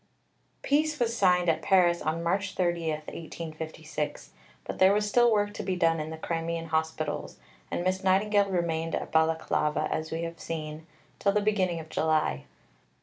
Peace 0.63 0.97
was 0.99 1.15
signed 1.15 1.47
at 1.47 1.61
Paris 1.61 2.01
on 2.01 2.23
March 2.23 2.55
30, 2.55 2.89
1856; 2.89 4.31
but 4.63 4.79
there 4.79 4.93
was 4.95 5.07
still 5.07 5.31
work 5.31 5.53
to 5.53 5.61
be 5.61 5.75
done 5.75 5.99
in 5.99 6.09
the 6.09 6.17
Crimean 6.17 6.69
hospitals, 6.69 7.37
and 7.69 7.83
Miss 7.83 8.03
Nightingale 8.03 8.49
remained 8.49 8.95
at 8.95 9.11
Balaclava, 9.11 9.87
as 9.91 10.09
we 10.09 10.23
have 10.23 10.39
seen, 10.39 10.87
till 11.19 11.33
the 11.33 11.39
beginning 11.39 11.79
of 11.79 11.87
July. 11.87 12.45